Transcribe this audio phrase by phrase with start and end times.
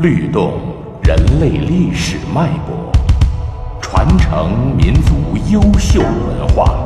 [0.00, 0.54] 律动
[1.02, 2.90] 人类历史脉搏，
[3.82, 6.82] 传承民族优秀文化，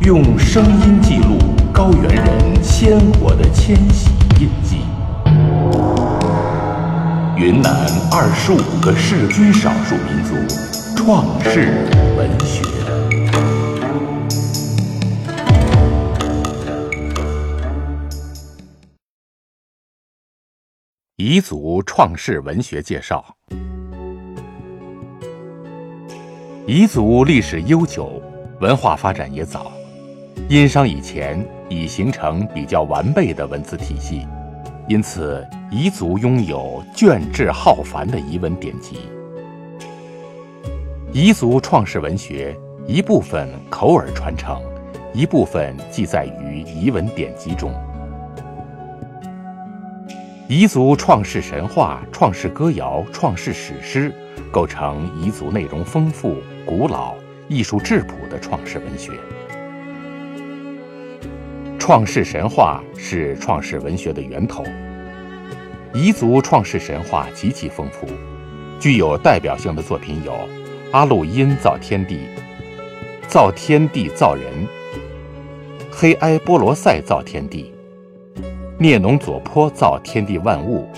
[0.00, 1.38] 用声音记录
[1.72, 2.26] 高原人
[2.60, 4.10] 鲜活的迁徙
[4.40, 4.78] 印记。
[7.36, 7.72] 云南
[8.10, 10.34] 二十五个世居少数民族
[10.96, 12.79] 创世文学。
[21.20, 23.22] 彝族创世文学介绍。
[26.66, 28.22] 彝族历史悠久，
[28.58, 29.70] 文化发展也早。
[30.48, 34.26] 殷商以前已形成比较完备的文字体系，
[34.88, 39.00] 因此彝族拥有卷帙浩繁的彝文典籍。
[41.12, 44.58] 彝族创世文学一部分口耳传承，
[45.12, 47.74] 一部分记载于彝文典籍中。
[50.50, 54.12] 彝族创世神话、创世歌谣、创世史诗，
[54.50, 57.14] 构成彝族内容丰富、古老、
[57.46, 59.12] 艺术质朴的创世文学。
[61.78, 64.64] 创世神话是创世文学的源头。
[65.94, 68.08] 彝族创世神话极其丰富，
[68.80, 70.34] 具有代表性的作品有：
[70.90, 72.22] 阿路因造天地、
[73.28, 74.42] 造天地造人、
[75.92, 77.72] 黑埃波罗塞造天地。
[78.82, 80.88] 聂农佐坡造天地万物，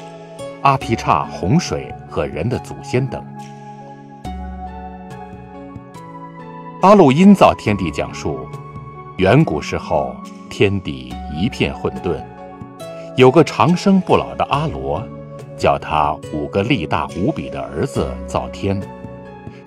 [0.62, 3.20] 阿皮刹洪水和人的祖先等。
[6.82, 8.46] 阿路因造天地讲述，
[9.16, 10.14] 远古时候
[10.48, 12.22] 天地一片混沌，
[13.16, 15.02] 有个长生不老的阿罗，
[15.58, 18.80] 叫他五个力大无比的儿子造天。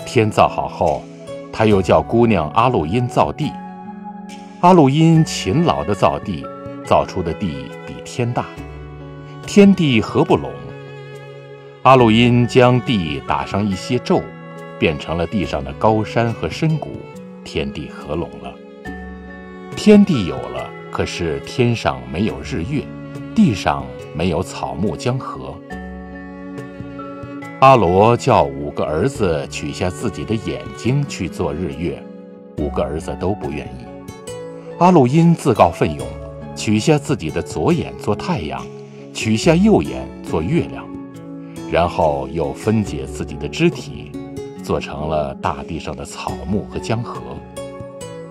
[0.06, 1.04] 天造好后，
[1.52, 3.52] 他又叫姑娘阿路因造地。
[4.62, 6.46] 阿路因勤劳地造地，
[6.86, 7.70] 造出的地。
[8.06, 8.46] 天大，
[9.46, 10.52] 天地合不拢。
[11.82, 14.22] 阿鲁因将地打上一些咒，
[14.80, 16.92] 变成了地上的高山和深谷，
[17.44, 18.54] 天地合拢了。
[19.76, 22.84] 天地有了，可是天上没有日月，
[23.36, 23.84] 地上
[24.14, 25.54] 没有草木江河。
[27.60, 32.02] 阿罗叫五个儿子取下自己的眼睛去做日月，
[32.58, 33.86] 五个儿子都不愿意。
[34.78, 36.06] 阿鲁因自告奋勇。
[36.56, 38.66] 取下自己的左眼做太阳，
[39.14, 40.88] 取下右眼做月亮，
[41.70, 44.12] 然后又分解自己的肢体，
[44.64, 47.22] 做成了大地上的草木和江河。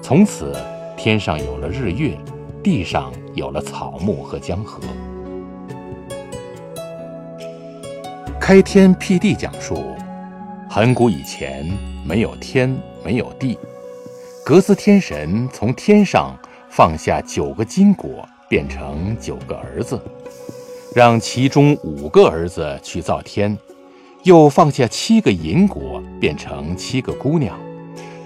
[0.02, 0.56] 从此，
[0.96, 2.18] 天上有了日月，
[2.62, 4.80] 地上有了草木和江河。
[8.40, 9.94] 开天辟地讲述，
[10.68, 11.66] 很古以前
[12.04, 12.74] 没有天，
[13.04, 13.58] 没有地，
[14.44, 16.36] 格斯天神从天上。
[16.76, 19.96] 放下九个金果，变成九个儿子，
[20.92, 23.56] 让其中五个儿子去造天；
[24.24, 27.56] 又放下七个银果，变成七个姑娘，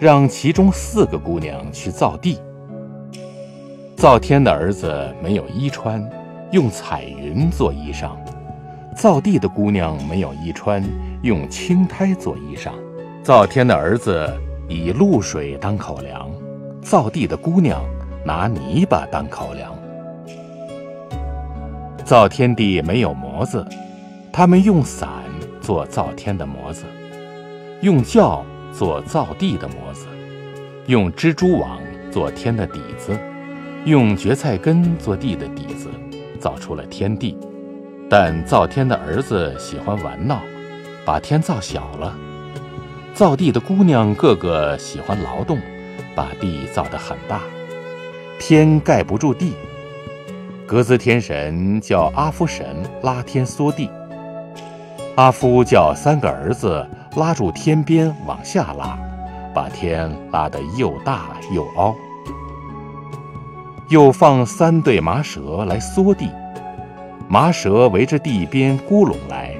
[0.01, 2.39] 让其中四个姑娘去造地。
[3.95, 6.03] 造天的儿子没有衣穿，
[6.51, 8.13] 用彩云做衣裳；
[8.97, 10.83] 造地的姑娘没有衣穿，
[11.21, 12.71] 用青苔做衣裳。
[13.23, 14.27] 造天的儿子
[14.71, 16.31] 以露水当口粮，
[16.81, 17.85] 造地的姑娘。
[18.25, 19.73] 拿泥巴当口粮，
[22.05, 23.67] 造天地没有模子，
[24.33, 25.09] 他们用伞
[25.61, 26.85] 做造天的模子，
[27.81, 30.07] 用轿做造地的模子，
[30.87, 31.79] 用蜘蛛网
[32.11, 33.19] 做天的底子，
[33.85, 35.89] 用蕨菜根做地的底子，
[36.39, 37.37] 造出了天地。
[38.11, 40.41] 但造天的儿子喜欢玩闹，
[41.05, 42.13] 把天造小了；
[43.13, 45.59] 造地的姑娘个个喜欢劳动，
[46.15, 47.43] 把地造得很大。
[48.39, 49.53] 天盖不住地，
[50.65, 52.65] 格兹天神叫阿夫神
[53.03, 53.91] 拉天缩地。
[55.17, 58.97] 阿夫叫三个儿子拉住天边往下拉，
[59.53, 61.95] 把天拉得又大又凹。
[63.91, 66.31] 又放三对麻蛇来缩地，
[67.29, 69.55] 麻蛇围着地边咕拢来。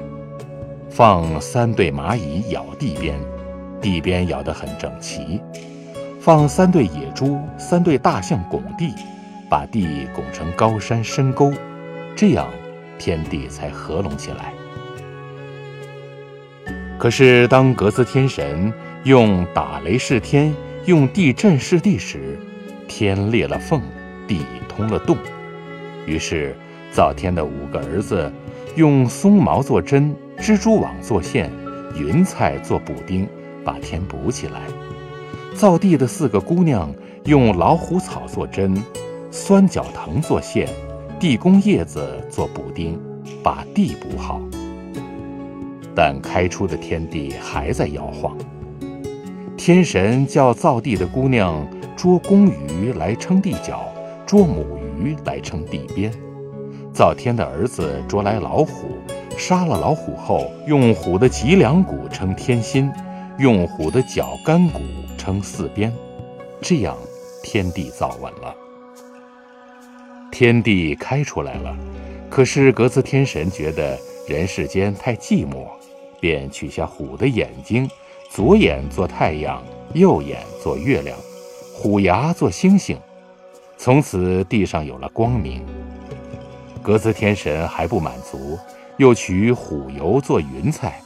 [0.89, 3.19] 放三对蚂蚁咬地边，
[3.81, 5.41] 地边咬得很整齐。
[6.19, 8.93] 放三对野猪，三对大象拱地，
[9.49, 11.53] 把地拱成高山深沟，
[12.13, 12.45] 这样
[12.97, 14.53] 天地才合拢起来。
[16.97, 18.71] 可是当格斯天神
[19.05, 20.53] 用打雷示天，
[20.85, 22.37] 用地震示地时，
[22.85, 23.81] 天裂了缝，
[24.27, 25.17] 地通了洞。
[26.05, 26.53] 于是
[26.91, 28.29] 造天的五个儿子
[28.75, 31.49] 用松毛做针，蜘蛛网做线，
[31.95, 33.25] 云彩做补丁，
[33.63, 34.59] 把天补起来。
[35.59, 36.89] 造地的四个姑娘
[37.25, 38.81] 用老虎草做针，
[39.29, 40.69] 酸角藤做线，
[41.19, 42.97] 地宫叶子做补丁，
[43.43, 44.39] 把地补好。
[45.93, 48.37] 但开出的天地还在摇晃。
[49.57, 53.81] 天神叫造地的姑娘捉公鱼来撑地角，
[54.25, 54.65] 捉母
[54.97, 56.09] 鱼来撑地边。
[56.93, 58.87] 造天的儿子捉来老虎，
[59.37, 62.89] 杀了老虎后，用虎的脊梁骨撑天心，
[63.39, 64.81] 用虎的脚干骨
[65.17, 65.93] 撑四边，
[66.61, 66.97] 这样
[67.41, 68.53] 天地造稳了。
[70.29, 71.73] 天地开出来了，
[72.29, 73.97] 可是格子天神觉得
[74.27, 75.67] 人世间太寂寞，
[76.19, 77.89] 便取下虎的眼睛，
[78.29, 79.63] 左眼做太阳，
[79.93, 81.17] 右眼做月亮，
[81.73, 82.99] 虎牙做星星，
[83.77, 85.65] 从此地上有了光明。
[86.83, 88.59] 格子天神还不满足，
[88.97, 91.01] 又取虎油做云彩，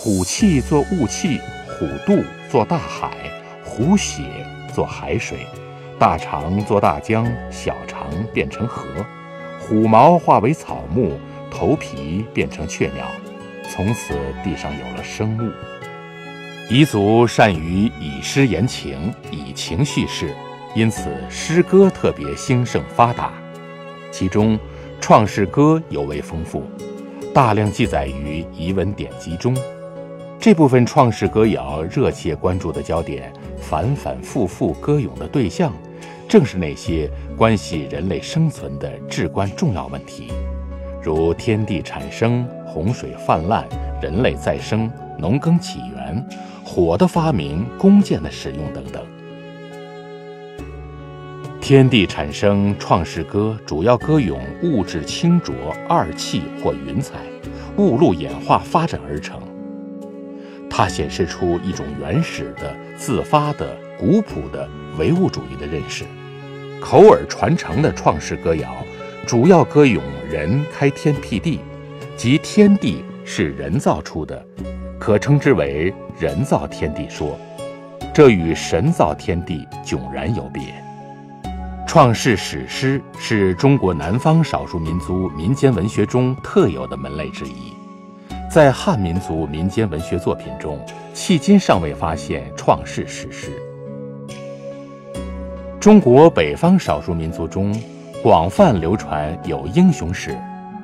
[0.00, 3.10] 虎气做雾气，虎肚做大海，
[3.64, 4.22] 虎血
[4.72, 5.38] 做海水。
[5.98, 8.86] 大肠做大江，小肠变成河，
[9.58, 11.18] 虎毛化为草木，
[11.50, 13.10] 头皮变成雀鸟，
[13.68, 14.14] 从此
[14.44, 15.50] 地上有了生物。
[16.72, 20.32] 彝族善于以诗言情，以情叙事，
[20.76, 23.32] 因此诗歌特别兴盛发达。
[24.12, 24.56] 其中
[25.00, 26.62] 《创世歌》尤为丰富，
[27.34, 29.52] 大量记载于彝文典籍中。
[30.40, 35.72] 这部分创世歌谣热切关注的焦点，反反复复歌咏的对象。
[36.28, 40.30] 正是那些关系人类生存的至关重要问题，
[41.02, 43.66] 如天地产生、洪水泛滥、
[44.00, 44.88] 人类再生、
[45.18, 46.24] 农耕起源、
[46.64, 49.04] 火的发明、弓箭的使用等等。
[51.60, 55.54] 天地产生创世歌主要歌咏物质清浊、
[55.88, 57.14] 二气或云彩、
[57.76, 59.40] 雾路演化发展而成。
[60.78, 66.04] 它显示出一种原始的、自发的、古朴的唯物主义的认识。
[66.80, 68.76] 口耳传承的创世歌谣，
[69.26, 71.58] 主要歌咏人开天辟地，
[72.16, 74.40] 即天地是人造出的，
[75.00, 77.36] 可称之为人造天地说。
[78.14, 80.62] 这与神造天地迥然有别。
[81.88, 87.72] 创世史诗是中国南方少数民族民间文学中特有的门类之一，
[88.48, 90.80] 在汉民族民间文学作品中，
[91.14, 93.52] 迄今尚未发现创世史诗。
[95.78, 97.78] 中国北方少数民族中，
[98.22, 100.34] 广泛流传有英雄史，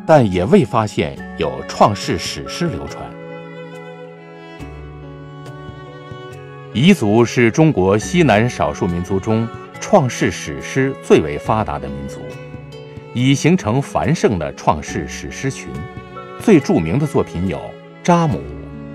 [0.06, 3.02] 但也未发现有创世史诗流传。
[6.74, 9.48] 彝族是中国西南少数民族中
[9.80, 12.20] 创世史诗最为发达的民族，
[13.14, 15.68] 已形成繁盛的创世史诗群。
[16.44, 17.56] 最著名的作品有
[18.02, 18.36] 《扎姆》《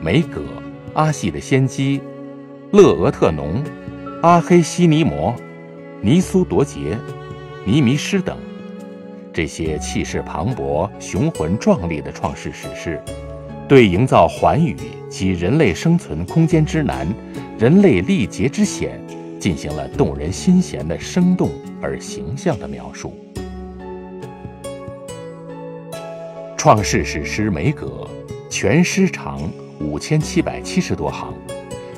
[0.04, 0.40] 梅葛》
[0.94, 2.00] 《阿细的先机》
[2.78, 3.56] 《勒俄特农》
[4.22, 5.34] 《阿黑西尼摩》。
[6.00, 6.96] 尼苏夺杰、
[7.66, 8.38] 尼弥诗等，
[9.34, 13.02] 这些气势磅礴、雄浑壮丽的创世史诗，
[13.68, 14.78] 对营造寰宇
[15.10, 17.08] 及人类生存空间之难、
[17.58, 19.02] 人类历劫之险，
[19.40, 21.50] 进行了动人心弦的生动
[21.82, 23.12] 而形象的描述。
[26.60, 27.86] 创世史诗《梅葛》，
[28.50, 31.34] 全诗长五千七百七十多行，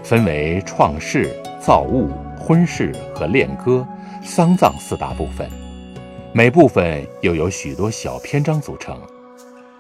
[0.04, 2.12] 分为创世、造物。
[2.40, 3.84] 婚事和恋歌、
[4.24, 5.50] 丧葬四大部分，
[6.32, 8.96] 每部分又有许多小篇章组成。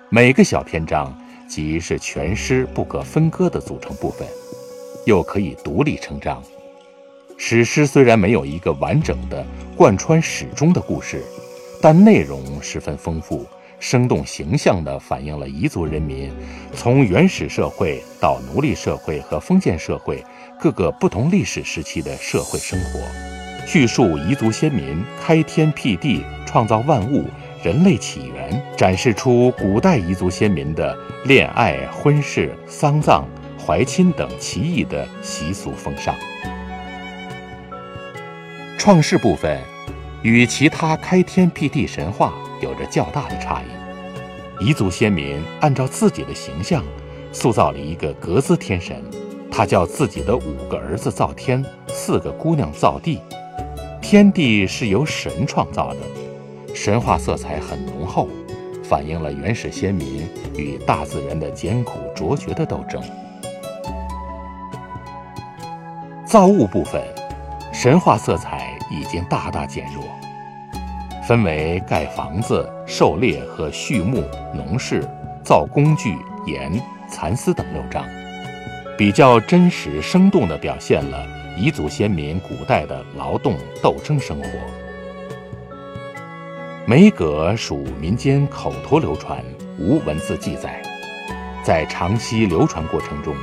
[0.10, 1.16] 每个小篇章
[1.48, 4.28] 即是全诗不可分割的组成部分，
[5.06, 6.42] 又可以独立成章。
[7.38, 9.46] 史诗虽然没有一个完整的
[9.78, 11.24] 贯穿始终的故事，
[11.80, 13.46] 但内容十分丰富，
[13.82, 16.32] 生动形象地反映了彝族人民
[16.72, 20.24] 从原始社会到奴隶社会和封建社会。
[20.60, 23.00] 各个不同历史时期的社会生活，
[23.66, 27.26] 叙述彝族先民开天辟地、创造万物、
[27.64, 30.96] 人类起源，展示出古代彝族先民的
[31.26, 36.16] 恋爱、婚事、丧葬、怀亲等奇异的习俗风尚。
[38.78, 39.60] 创世部分
[40.22, 42.32] 与其他开天辟地神话
[42.62, 44.64] 有着较大的差异。
[44.64, 46.84] 彝族先民按照自己的形象，
[47.34, 49.04] 塑造了一个格兹天神。
[49.52, 53.20] 他叫自己的五个儿子造天，四个姑娘造地。
[54.02, 56.00] 天地是由神创造的，
[56.74, 58.30] 神话色彩很浓厚，
[58.82, 60.26] 反映了原始先民
[60.56, 63.02] 与大自然的艰苦卓绝的斗争。
[66.26, 67.02] 造物部分，
[67.74, 70.04] 神话色彩已经大大减弱，
[71.32, 74.22] 分为盖房子、狩猎和畜牧、
[74.54, 75.02] 农事、
[75.42, 76.70] 造工具、盐、
[77.10, 78.04] 蚕丝等六章。
[78.98, 81.26] 比较真实生动地表现了
[81.58, 84.50] 彝族先民古代的劳动斗争生活。
[86.86, 89.42] 梅葛属民间口头流传，
[89.80, 90.82] 无文字记载。
[91.64, 93.34] 在长期流传过程中，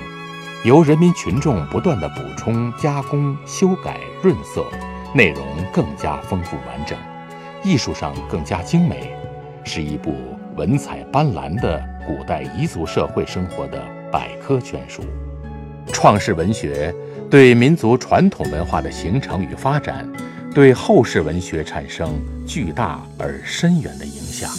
[0.62, 4.66] 由人民群众不断的补充、加工、修改、润色，
[5.14, 5.42] 内容
[5.72, 6.98] 更加丰富完整，
[7.64, 9.12] 艺术上更加精美，
[9.64, 10.14] 是一部
[10.56, 15.02] 文采斑斓的古代彝族社会生活的百科全书。
[15.92, 16.94] 创世文学
[17.30, 20.06] 对民族传统文化的形成与发展，
[20.54, 22.12] 对后世文学产生
[22.46, 24.50] 巨大而深远的影响。